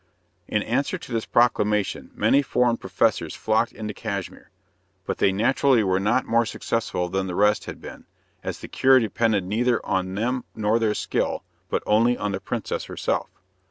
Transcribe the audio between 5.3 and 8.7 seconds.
naturally were not more successful than the rest had been, as the